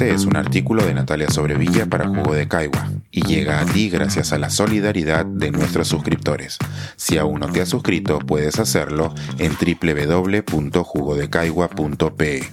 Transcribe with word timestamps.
siguiente 0.00 0.14
es 0.14 0.24
un 0.24 0.36
artículo 0.36 0.84
de 0.84 0.94
Natalia 0.94 1.28
Sobrevilla 1.30 1.84
para 1.86 2.08
Jugo 2.08 2.32
de 2.32 2.48
Caigua 2.48 2.90
y 3.10 3.22
llega 3.22 3.60
a 3.60 3.66
ti 3.66 3.90
gracias 3.90 4.32
a 4.32 4.38
la 4.38 4.48
solidaridad 4.48 5.26
de 5.26 5.50
nuestros 5.50 5.88
suscriptores. 5.88 6.56
Si 6.96 7.18
aún 7.18 7.40
no 7.40 7.52
te 7.52 7.60
has 7.60 7.68
suscrito, 7.68 8.18
puedes 8.20 8.58
hacerlo 8.58 9.14
en 9.38 9.52
www.jugodecaigua.pe. 9.52 12.48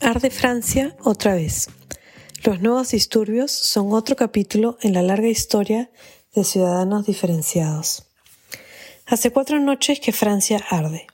Arde 0.00 0.30
Francia 0.30 0.94
otra 1.02 1.34
vez. 1.34 1.70
Los 2.44 2.60
nuevos 2.60 2.90
disturbios 2.90 3.50
son 3.50 3.92
otro 3.92 4.16
capítulo 4.16 4.76
en 4.82 4.92
la 4.92 5.00
larga 5.02 5.28
historia 5.28 5.90
de 6.34 6.44
ciudadanos 6.44 7.06
diferenciados. 7.06 8.04
Hace 9.06 9.30
cuatro 9.30 9.58
noches 9.58 10.00
que 10.00 10.12
Francia 10.12 10.62
arde. 10.70 11.06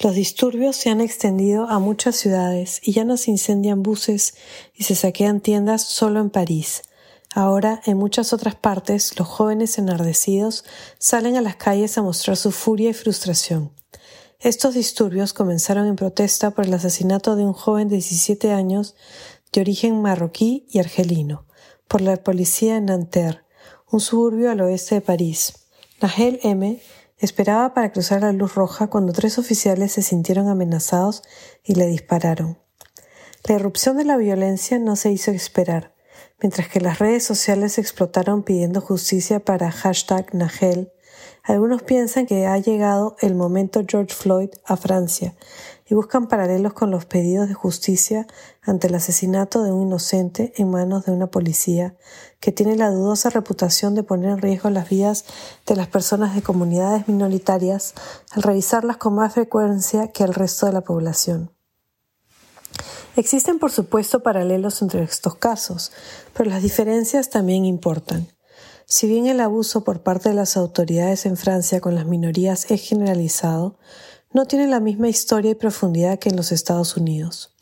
Los 0.00 0.14
disturbios 0.14 0.76
se 0.76 0.90
han 0.90 1.00
extendido 1.00 1.68
a 1.68 1.78
muchas 1.78 2.16
ciudades 2.16 2.80
y 2.82 2.92
ya 2.92 3.04
no 3.04 3.16
se 3.16 3.30
incendian 3.30 3.82
buses 3.82 4.34
y 4.74 4.84
se 4.84 4.94
saquean 4.94 5.40
tiendas 5.40 5.82
solo 5.82 6.20
en 6.20 6.30
París. 6.30 6.82
Ahora, 7.34 7.80
en 7.86 7.96
muchas 7.96 8.32
otras 8.32 8.54
partes, 8.54 9.18
los 9.18 9.28
jóvenes 9.28 9.78
enardecidos 9.78 10.64
salen 10.98 11.36
a 11.36 11.40
las 11.40 11.56
calles 11.56 11.96
a 11.96 12.02
mostrar 12.02 12.36
su 12.36 12.50
furia 12.50 12.90
y 12.90 12.94
frustración. 12.94 13.72
Estos 14.38 14.74
disturbios 14.74 15.32
comenzaron 15.32 15.86
en 15.86 15.96
protesta 15.96 16.50
por 16.50 16.66
el 16.66 16.74
asesinato 16.74 17.36
de 17.36 17.44
un 17.44 17.52
joven 17.52 17.88
de 17.88 17.96
17 17.96 18.52
años 18.52 18.96
de 19.52 19.60
origen 19.60 20.02
marroquí 20.02 20.66
y 20.70 20.78
argelino 20.78 21.46
por 21.86 22.00
la 22.00 22.16
policía 22.16 22.76
en 22.76 22.86
Nanterre, 22.86 23.42
un 23.90 24.00
suburbio 24.00 24.50
al 24.50 24.62
oeste 24.62 24.96
de 24.96 25.00
París. 25.02 25.66
Nahel 26.00 26.40
M 26.42 26.80
Esperaba 27.22 27.72
para 27.72 27.92
cruzar 27.92 28.22
la 28.22 28.32
luz 28.32 28.56
roja 28.56 28.88
cuando 28.88 29.12
tres 29.12 29.38
oficiales 29.38 29.92
se 29.92 30.02
sintieron 30.02 30.48
amenazados 30.48 31.22
y 31.62 31.76
le 31.76 31.86
dispararon. 31.86 32.58
La 33.44 33.54
irrupción 33.54 33.96
de 33.96 34.04
la 34.04 34.16
violencia 34.16 34.80
no 34.80 34.96
se 34.96 35.12
hizo 35.12 35.30
esperar. 35.30 35.94
Mientras 36.42 36.68
que 36.68 36.80
las 36.80 36.98
redes 36.98 37.22
sociales 37.22 37.78
explotaron 37.78 38.42
pidiendo 38.42 38.80
justicia 38.80 39.38
para 39.38 39.70
hashtag 39.70 40.34
Nagel, 40.34 40.92
algunos 41.44 41.84
piensan 41.84 42.26
que 42.26 42.48
ha 42.48 42.58
llegado 42.58 43.14
el 43.20 43.36
momento 43.36 43.84
George 43.86 44.12
Floyd 44.12 44.50
a 44.64 44.76
Francia 44.76 45.36
y 45.92 45.94
buscan 45.94 46.26
paralelos 46.26 46.72
con 46.72 46.90
los 46.90 47.04
pedidos 47.04 47.48
de 47.48 47.54
justicia 47.54 48.26
ante 48.62 48.86
el 48.86 48.94
asesinato 48.94 49.62
de 49.62 49.72
un 49.72 49.82
inocente 49.82 50.54
en 50.56 50.70
manos 50.70 51.04
de 51.04 51.12
una 51.12 51.26
policía 51.26 51.96
que 52.40 52.50
tiene 52.50 52.76
la 52.76 52.90
dudosa 52.90 53.28
reputación 53.28 53.94
de 53.94 54.02
poner 54.02 54.30
en 54.30 54.38
riesgo 54.38 54.70
las 54.70 54.88
vidas 54.88 55.26
de 55.66 55.76
las 55.76 55.88
personas 55.88 56.34
de 56.34 56.40
comunidades 56.40 57.08
minoritarias 57.08 57.92
al 58.30 58.42
revisarlas 58.42 58.96
con 58.96 59.16
más 59.16 59.34
frecuencia 59.34 60.08
que 60.12 60.24
el 60.24 60.32
resto 60.32 60.64
de 60.64 60.72
la 60.72 60.80
población. 60.80 61.50
Existen, 63.14 63.58
por 63.58 63.70
supuesto, 63.70 64.22
paralelos 64.22 64.80
entre 64.80 65.02
estos 65.02 65.34
casos, 65.34 65.92
pero 66.32 66.48
las 66.48 66.62
diferencias 66.62 67.28
también 67.28 67.66
importan. 67.66 68.28
Si 68.86 69.06
bien 69.06 69.26
el 69.26 69.40
abuso 69.40 69.84
por 69.84 70.02
parte 70.02 70.30
de 70.30 70.34
las 70.34 70.56
autoridades 70.56 71.26
en 71.26 71.36
Francia 71.36 71.82
con 71.82 71.94
las 71.94 72.06
minorías 72.06 72.70
es 72.70 72.80
generalizado, 72.80 73.76
no 74.32 74.46
tiene 74.46 74.66
la 74.66 74.80
misma 74.80 75.08
historia 75.08 75.50
y 75.50 75.54
profundidad 75.54 76.18
que 76.18 76.28
en 76.28 76.36
los 76.36 76.52
Estados 76.52 76.96
Unidos. 76.96 77.54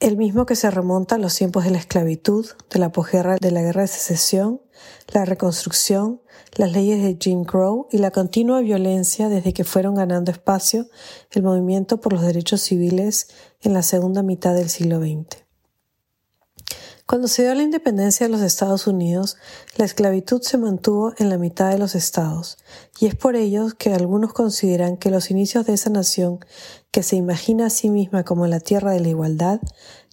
El 0.00 0.16
mismo 0.16 0.44
que 0.44 0.56
se 0.56 0.70
remonta 0.70 1.14
a 1.14 1.18
los 1.18 1.34
tiempos 1.34 1.64
de 1.64 1.70
la 1.70 1.78
esclavitud, 1.78 2.46
de 2.70 2.78
la 2.78 2.92
de 3.40 3.50
la 3.50 3.62
guerra 3.62 3.82
de 3.82 3.88
secesión, 3.88 4.60
la 5.12 5.24
reconstrucción, 5.24 6.20
las 6.56 6.72
leyes 6.72 7.02
de 7.02 7.16
Jim 7.20 7.44
Crow 7.44 7.86
y 7.90 7.98
la 7.98 8.10
continua 8.10 8.60
violencia 8.60 9.28
desde 9.28 9.52
que 9.52 9.64
fueron 9.64 9.94
ganando 9.94 10.30
espacio 10.30 10.88
el 11.30 11.42
movimiento 11.42 12.00
por 12.00 12.12
los 12.12 12.22
derechos 12.22 12.60
civiles 12.60 13.28
en 13.62 13.72
la 13.72 13.82
segunda 13.82 14.22
mitad 14.22 14.54
del 14.54 14.68
siglo 14.68 15.00
XX. 15.00 15.43
Cuando 17.06 17.28
se 17.28 17.42
dio 17.42 17.54
la 17.54 17.62
independencia 17.62 18.26
de 18.26 18.32
los 18.32 18.40
Estados 18.40 18.86
Unidos, 18.86 19.36
la 19.76 19.84
esclavitud 19.84 20.40
se 20.40 20.56
mantuvo 20.56 21.12
en 21.18 21.28
la 21.28 21.36
mitad 21.36 21.70
de 21.70 21.76
los 21.76 21.94
estados, 21.94 22.56
y 22.98 23.04
es 23.06 23.14
por 23.14 23.36
ello 23.36 23.66
que 23.76 23.92
algunos 23.92 24.32
consideran 24.32 24.96
que 24.96 25.10
los 25.10 25.30
inicios 25.30 25.66
de 25.66 25.74
esa 25.74 25.90
nación, 25.90 26.38
que 26.90 27.02
se 27.02 27.16
imagina 27.16 27.66
a 27.66 27.70
sí 27.70 27.90
misma 27.90 28.24
como 28.24 28.46
la 28.46 28.58
tierra 28.58 28.92
de 28.92 29.00
la 29.00 29.08
igualdad, 29.08 29.60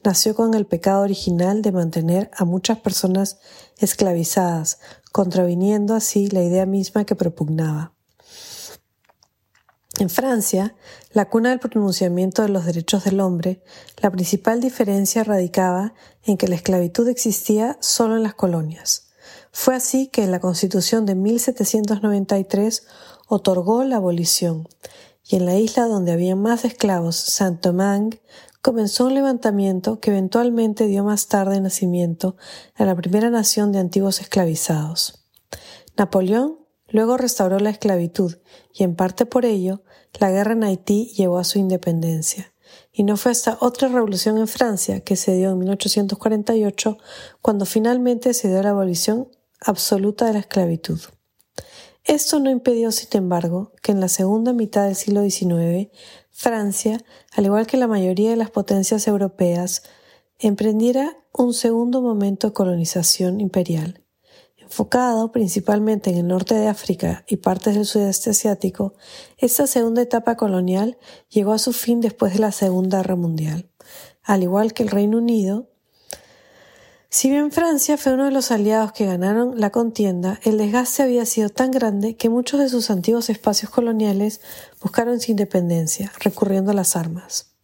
nació 0.03 0.35
con 0.35 0.53
el 0.53 0.65
pecado 0.65 1.03
original 1.03 1.61
de 1.61 1.71
mantener 1.71 2.29
a 2.35 2.43
muchas 2.43 2.79
personas 2.79 3.39
esclavizadas, 3.77 4.79
contraviniendo 5.13 5.95
así 5.95 6.27
la 6.27 6.43
idea 6.43 6.65
misma 6.65 7.05
que 7.05 7.15
propugnaba. 7.15 7.93
En 9.99 10.09
Francia, 10.09 10.75
la 11.11 11.29
cuna 11.29 11.49
del 11.49 11.59
pronunciamiento 11.59 12.41
de 12.41 12.49
los 12.49 12.65
derechos 12.65 13.03
del 13.03 13.19
hombre, 13.19 13.61
la 14.01 14.09
principal 14.09 14.61
diferencia 14.61 15.23
radicaba 15.23 15.93
en 16.23 16.37
que 16.37 16.47
la 16.47 16.55
esclavitud 16.55 17.07
existía 17.09 17.77
solo 17.81 18.15
en 18.15 18.23
las 18.23 18.33
colonias. 18.33 19.11
Fue 19.51 19.75
así 19.75 20.07
que 20.07 20.25
la 20.27 20.39
Constitución 20.39 21.05
de 21.05 21.15
1793 21.15 22.87
otorgó 23.27 23.83
la 23.83 23.97
abolición, 23.97 24.67
y 25.27 25.35
en 25.35 25.45
la 25.45 25.55
isla 25.55 25.85
donde 25.85 26.13
había 26.13 26.35
más 26.35 26.65
esclavos, 26.65 27.17
Saint-Domingue, 27.17 28.21
comenzó 28.61 29.05
un 29.05 29.13
levantamiento 29.13 29.99
que 29.99 30.11
eventualmente 30.11 30.87
dio 30.87 31.03
más 31.03 31.27
tarde 31.27 31.59
nacimiento 31.59 32.37
a 32.75 32.85
la 32.85 32.95
primera 32.95 33.29
nación 33.29 33.71
de 33.71 33.79
antiguos 33.79 34.21
esclavizados. 34.21 35.25
Napoleón 35.97 36.60
Luego 36.91 37.17
restauró 37.17 37.59
la 37.59 37.69
esclavitud 37.69 38.37
y 38.73 38.83
en 38.83 38.95
parte 38.95 39.25
por 39.25 39.45
ello 39.45 39.83
la 40.19 40.29
guerra 40.29 40.53
en 40.53 40.63
Haití 40.63 41.11
llevó 41.15 41.39
a 41.39 41.43
su 41.43 41.57
independencia. 41.57 42.53
Y 42.93 43.03
no 43.03 43.17
fue 43.17 43.31
hasta 43.31 43.57
otra 43.61 43.87
revolución 43.87 44.37
en 44.37 44.47
Francia 44.47 44.99
que 45.01 45.15
se 45.15 45.35
dio 45.35 45.51
en 45.51 45.59
1848 45.59 46.97
cuando 47.41 47.65
finalmente 47.65 48.33
se 48.33 48.49
dio 48.49 48.61
la 48.61 48.69
abolición 48.71 49.29
absoluta 49.61 50.25
de 50.25 50.33
la 50.33 50.39
esclavitud. 50.39 50.99
Esto 52.03 52.39
no 52.39 52.49
impidió, 52.49 52.91
sin 52.91 53.09
embargo, 53.13 53.73
que 53.81 53.91
en 53.91 53.99
la 53.99 54.07
segunda 54.07 54.53
mitad 54.53 54.85
del 54.85 54.95
siglo 54.95 55.21
XIX 55.21 55.89
Francia, 56.31 57.03
al 57.33 57.45
igual 57.45 57.67
que 57.67 57.77
la 57.77 57.87
mayoría 57.87 58.31
de 58.31 58.35
las 58.35 58.49
potencias 58.49 59.07
europeas, 59.07 59.83
emprendiera 60.39 61.17
un 61.33 61.53
segundo 61.53 62.01
momento 62.01 62.47
de 62.47 62.53
colonización 62.53 63.39
imperial 63.39 64.01
Enfocado 64.71 65.33
principalmente 65.33 66.11
en 66.11 66.17
el 66.17 66.27
norte 66.27 66.55
de 66.55 66.69
África 66.69 67.25
y 67.27 67.35
partes 67.35 67.75
del 67.75 67.85
sudeste 67.85 68.29
asiático, 68.29 68.93
esta 69.37 69.67
segunda 69.67 70.01
etapa 70.01 70.37
colonial 70.37 70.97
llegó 71.27 71.51
a 71.51 71.57
su 71.57 71.73
fin 71.73 71.99
después 71.99 72.31
de 72.31 72.39
la 72.39 72.53
Segunda 72.53 72.99
Guerra 72.99 73.17
Mundial. 73.17 73.69
Al 74.23 74.43
igual 74.43 74.71
que 74.71 74.83
el 74.83 74.89
Reino 74.89 75.17
Unido, 75.17 75.67
si 77.09 77.29
bien 77.29 77.51
Francia 77.51 77.97
fue 77.97 78.13
uno 78.13 78.23
de 78.23 78.31
los 78.31 78.49
aliados 78.49 78.93
que 78.93 79.05
ganaron 79.05 79.59
la 79.59 79.71
contienda, 79.71 80.39
el 80.41 80.57
desgaste 80.57 81.03
había 81.03 81.25
sido 81.25 81.49
tan 81.49 81.71
grande 81.71 82.15
que 82.15 82.29
muchos 82.29 82.61
de 82.61 82.69
sus 82.69 82.89
antiguos 82.91 83.29
espacios 83.29 83.69
coloniales 83.69 84.39
buscaron 84.81 85.19
su 85.19 85.31
independencia, 85.31 86.13
recurriendo 86.21 86.71
a 86.71 86.75
las 86.75 86.95
armas. 86.95 87.57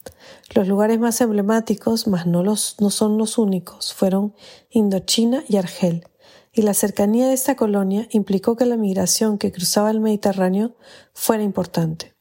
Los 0.53 0.67
lugares 0.67 0.99
más 0.99 1.21
emblemáticos, 1.21 2.05
mas 2.07 2.27
no, 2.27 2.43
los, 2.43 2.75
no 2.81 2.89
son 2.89 3.17
los 3.17 3.37
únicos, 3.37 3.93
fueron 3.93 4.35
Indochina 4.69 5.45
y 5.47 5.55
Argel, 5.55 6.05
y 6.57 6.63
la 6.63 6.73
cercanía 6.73 7.27
de 7.27 7.33
esta 7.33 7.55
colonia 7.55 8.07
implicó 8.11 8.55
que 8.55 8.65
la 8.65 8.77
migración 8.77 9.37
que 9.37 9.51
cruzaba 9.51 9.91
el 9.91 9.99
Mediterráneo 9.99 10.75
fuera 11.13 11.43
importante. 11.43 12.15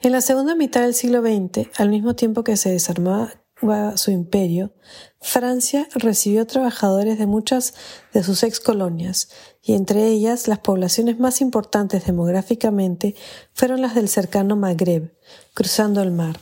En 0.00 0.12
la 0.12 0.20
segunda 0.20 0.54
mitad 0.54 0.82
del 0.82 0.94
siglo 0.94 1.20
XX, 1.20 1.68
al 1.76 1.88
mismo 1.88 2.14
tiempo 2.14 2.44
que 2.44 2.56
se 2.56 2.70
desarmaba 2.70 3.32
su 3.96 4.12
imperio, 4.12 4.72
Francia 5.20 5.88
recibió 5.92 6.46
trabajadores 6.46 7.18
de 7.18 7.26
muchas 7.26 7.74
de 8.12 8.22
sus 8.22 8.44
ex 8.44 8.60
colonias, 8.60 9.28
y 9.60 9.72
entre 9.72 10.06
ellas 10.06 10.46
las 10.46 10.60
poblaciones 10.60 11.18
más 11.18 11.40
importantes 11.40 12.06
demográficamente 12.06 13.16
fueron 13.52 13.82
las 13.82 13.96
del 13.96 14.08
cercano 14.08 14.54
Magreb, 14.54 15.12
cruzando 15.54 16.00
el 16.02 16.12
mar. 16.12 16.38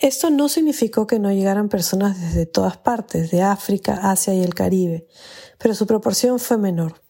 Esto 0.00 0.30
no 0.30 0.48
significó 0.48 1.08
que 1.08 1.18
no 1.18 1.32
llegaran 1.32 1.68
personas 1.68 2.20
desde 2.20 2.46
todas 2.46 2.76
partes, 2.76 3.32
de 3.32 3.42
África, 3.42 4.10
Asia 4.10 4.32
y 4.32 4.42
el 4.42 4.54
Caribe, 4.54 5.08
pero 5.58 5.74
su 5.74 5.88
proporción 5.88 6.38
fue 6.38 6.56
menor. 6.56 7.02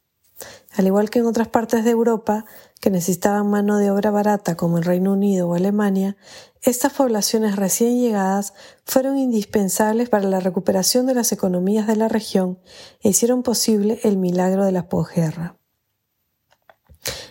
Al 0.75 0.87
igual 0.87 1.11
que 1.11 1.19
en 1.19 1.26
otras 1.26 1.49
partes 1.49 1.85
de 1.85 1.90
Europa, 1.90 2.46
que 2.81 2.90
necesitaban 2.90 3.50
mano 3.50 3.76
de 3.76 3.90
obra 3.90 4.11
barata 4.11 4.56
como 4.56 4.79
el 4.79 4.85
Reino 4.85 5.12
Unido 5.12 5.49
o 5.49 5.55
Alemania, 5.55 6.17
estas 6.62 6.94
poblaciones 6.94 7.56
recién 7.56 8.00
llegadas 8.00 8.55
fueron 8.87 9.19
indispensables 9.19 10.08
para 10.08 10.29
la 10.29 10.41
recuperación 10.41 11.05
de 11.05 11.14
las 11.14 11.32
economías 11.32 11.87
de 11.87 11.96
la 11.96 12.08
región 12.08 12.58
e 13.02 13.11
hicieron 13.11 13.43
posible 13.43 14.00
el 14.02 14.17
milagro 14.17 14.64
de 14.64 14.73
la 14.73 14.88
posguerra. 14.88 15.57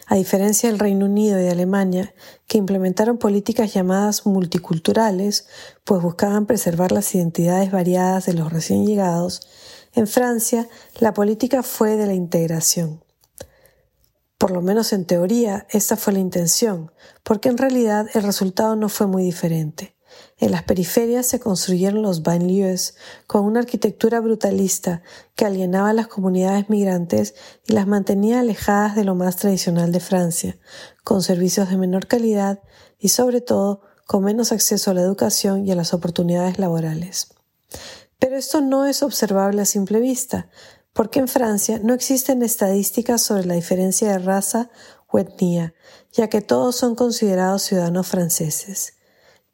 A 0.10 0.16
diferencia 0.16 0.70
del 0.70 0.80
Reino 0.80 1.06
Unido 1.06 1.38
y 1.38 1.44
de 1.44 1.52
Alemania, 1.52 2.14
que 2.48 2.58
implementaron 2.58 3.18
políticas 3.18 3.74
llamadas 3.74 4.26
multiculturales, 4.26 5.48
pues 5.84 6.02
buscaban 6.02 6.46
preservar 6.46 6.94
las 6.94 7.14
identidades 7.14 7.72
variadas 7.72 8.26
de 8.26 8.34
los 8.34 8.52
recién 8.52 8.86
llegados, 8.86 9.42
en 9.98 10.08
Francia, 10.08 10.70
la 11.00 11.14
política 11.14 11.64
fue 11.64 11.98
de 11.98 12.06
la 12.06 12.14
integración. 12.14 13.04
Por 14.38 14.52
lo 14.52 14.62
menos 14.62 14.94
en 14.94 15.06
teoría, 15.06 15.66
esta 15.72 15.98
fue 15.98 16.14
la 16.14 16.20
intención, 16.20 16.92
porque 17.24 17.50
en 17.50 17.58
realidad 17.58 18.06
el 18.14 18.24
resultado 18.24 18.76
no 18.76 18.88
fue 18.88 19.08
muy 19.08 19.24
diferente. 19.24 19.97
En 20.40 20.52
las 20.52 20.64
periferias 20.64 21.26
se 21.26 21.40
construyeron 21.40 22.04
los 22.04 22.22
banlieues 22.22 22.96
con 23.26 23.44
una 23.44 23.62
arquitectura 23.62 24.20
brutalista 24.20 25.02
que 25.36 25.46
alienaba 25.46 25.90
a 25.90 25.94
las 25.94 26.08
comunidades 26.08 26.70
migrantes 26.70 27.34
y 27.66 27.74
las 27.74 27.88
mantenía 27.88 28.42
alejadas 28.42 28.96
de 28.96 29.04
lo 29.04 29.16
más 29.16 29.38
tradicional 29.38 29.92
de 29.92 30.00
Francia, 30.00 30.58
con 31.04 31.24
servicios 31.24 31.70
de 31.70 31.78
menor 31.78 32.06
calidad 32.06 32.62
y 33.00 33.10
sobre 33.10 33.42
todo 33.42 33.82
con 34.06 34.24
menos 34.24 34.52
acceso 34.52 34.92
a 34.92 34.94
la 34.94 35.02
educación 35.02 35.66
y 35.66 35.72
a 35.72 35.76
las 35.76 35.94
oportunidades 35.94 36.60
laborales. 36.60 37.30
Pero 38.20 38.38
esto 38.38 38.62
no 38.62 38.86
es 38.86 39.02
observable 39.02 39.64
a 39.64 39.66
simple 39.66 40.00
vista, 40.00 40.50
porque 40.94 41.20
en 41.20 41.28
Francia 41.28 41.80
no 41.84 41.94
existen 41.94 42.44
estadísticas 42.44 43.22
sobre 43.22 43.46
la 43.46 43.56
diferencia 43.56 44.12
de 44.12 44.20
raza 44.20 44.70
o 45.08 45.20
etnia, 45.20 45.74
ya 46.12 46.28
que 46.28 46.42
todos 46.42 46.76
son 46.76 46.96
considerados 46.96 47.64
ciudadanos 47.64 48.08
franceses. 48.08 48.97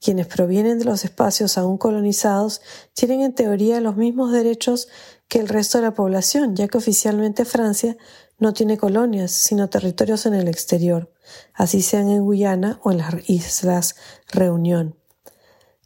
Quienes 0.03 0.27
provienen 0.27 0.79
de 0.79 0.85
los 0.85 1.05
espacios 1.05 1.57
aún 1.57 1.77
colonizados 1.77 2.61
tienen 2.93 3.21
en 3.21 3.33
teoría 3.33 3.79
los 3.79 3.95
mismos 3.95 4.33
derechos 4.33 4.89
que 5.29 5.39
el 5.39 5.47
resto 5.47 5.77
de 5.77 5.85
la 5.85 5.93
población, 5.93 6.57
ya 6.57 6.67
que 6.67 6.77
oficialmente 6.77 7.45
Francia 7.45 7.95
no 8.37 8.51
tiene 8.51 8.77
colonias, 8.77 9.31
sino 9.31 9.69
territorios 9.69 10.25
en 10.25 10.33
el 10.33 10.49
exterior, 10.49 11.09
así 11.53 11.81
sean 11.81 12.09
en 12.09 12.25
Guyana 12.25 12.81
o 12.83 12.91
en 12.91 12.97
las 12.97 13.13
Islas 13.29 13.95
Reunión. 14.27 14.97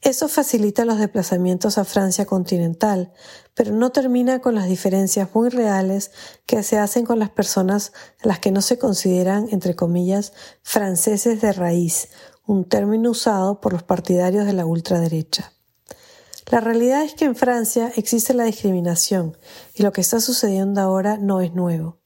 Eso 0.01 0.27
facilita 0.27 0.85
los 0.85 0.97
desplazamientos 0.97 1.77
a 1.77 1.85
Francia 1.85 2.25
continental, 2.25 3.13
pero 3.53 3.71
no 3.71 3.91
termina 3.91 4.39
con 4.39 4.55
las 4.55 4.67
diferencias 4.67 5.29
muy 5.33 5.49
reales 5.49 6.11
que 6.45 6.63
se 6.63 6.79
hacen 6.79 7.05
con 7.05 7.19
las 7.19 7.29
personas 7.29 7.93
las 8.23 8.39
que 8.39 8.51
no 8.51 8.61
se 8.61 8.79
consideran, 8.79 9.47
entre 9.51 9.75
comillas, 9.75 10.33
franceses 10.63 11.41
de 11.41 11.51
raíz, 11.51 12.09
un 12.47 12.63
término 12.65 13.11
usado 13.11 13.61
por 13.61 13.73
los 13.73 13.83
partidarios 13.83 14.47
de 14.47 14.53
la 14.53 14.65
ultraderecha. 14.65 15.51
La 16.49 16.61
realidad 16.61 17.03
es 17.03 17.13
que 17.13 17.25
en 17.25 17.35
Francia 17.35 17.91
existe 17.97 18.33
la 18.33 18.45
discriminación 18.45 19.37
y 19.75 19.83
lo 19.83 19.91
que 19.91 19.99
está 19.99 20.21
sucediendo 20.21 20.79
ahora 20.81 21.17
no 21.17 21.41
es 21.41 21.53
nuevo. 21.53 21.99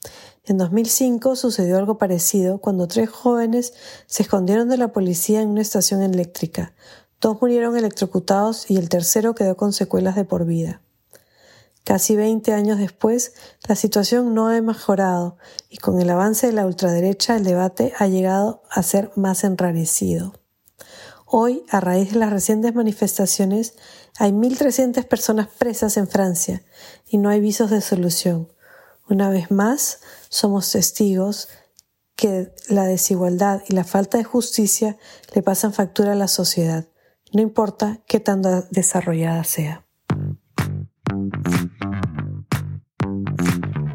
En 0.43 0.57
2005 0.57 1.35
sucedió 1.35 1.77
algo 1.77 1.99
parecido 1.99 2.57
cuando 2.57 2.87
tres 2.87 3.07
jóvenes 3.09 3.73
se 4.07 4.23
escondieron 4.23 4.67
de 4.67 4.77
la 4.77 4.91
policía 4.91 5.41
en 5.41 5.49
una 5.49 5.61
estación 5.61 6.01
eléctrica. 6.01 6.73
Dos 7.21 7.39
murieron 7.39 7.77
electrocutados 7.77 8.69
y 8.71 8.77
el 8.77 8.89
tercero 8.89 9.35
quedó 9.35 9.55
con 9.55 9.73
secuelas 9.73 10.15
de 10.15 10.25
por 10.25 10.45
vida. 10.45 10.81
Casi 11.83 12.15
20 12.15 12.53
años 12.53 12.77
después, 12.77 13.33
la 13.67 13.75
situación 13.75 14.33
no 14.33 14.49
ha 14.49 14.61
mejorado 14.61 15.37
y 15.69 15.77
con 15.77 15.99
el 15.99 16.09
avance 16.09 16.47
de 16.47 16.53
la 16.53 16.65
ultraderecha 16.65 17.35
el 17.35 17.43
debate 17.43 17.93
ha 17.97 18.07
llegado 18.07 18.63
a 18.69 18.83
ser 18.83 19.11
más 19.15 19.43
enrarecido. 19.43 20.33
Hoy, 21.25 21.65
a 21.69 21.79
raíz 21.79 22.13
de 22.13 22.19
las 22.19 22.31
recientes 22.31 22.75
manifestaciones, 22.75 23.75
hay 24.19 24.31
1.300 24.31 25.05
personas 25.07 25.47
presas 25.47 25.97
en 25.97 26.07
Francia 26.07 26.63
y 27.07 27.17
no 27.17 27.29
hay 27.29 27.39
visos 27.39 27.71
de 27.71 27.81
solución. 27.81 28.51
Una 29.09 29.29
vez 29.29 29.49
más, 29.49 30.01
somos 30.29 30.71
testigos 30.71 31.47
que 32.15 32.53
la 32.67 32.85
desigualdad 32.85 33.63
y 33.67 33.73
la 33.73 33.83
falta 33.83 34.17
de 34.17 34.23
justicia 34.23 34.97
le 35.33 35.41
pasan 35.41 35.73
factura 35.73 36.11
a 36.11 36.15
la 36.15 36.27
sociedad 36.27 36.85
no 37.33 37.41
importa 37.41 37.99
qué 38.07 38.19
tan 38.19 38.41
desarrollada 38.71 39.43
sea. 39.43 39.85